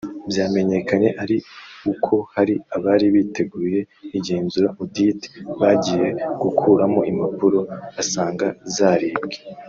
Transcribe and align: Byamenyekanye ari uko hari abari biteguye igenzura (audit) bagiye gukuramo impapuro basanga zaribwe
Byamenyekanye 0.29 1.09
ari 1.23 1.37
uko 1.91 2.13
hari 2.35 2.53
abari 2.75 3.05
biteguye 3.15 3.79
igenzura 4.17 4.67
(audit) 4.79 5.19
bagiye 5.59 6.07
gukuramo 6.41 6.99
impapuro 7.11 7.59
basanga 7.95 8.47
zaribwe 8.75 9.35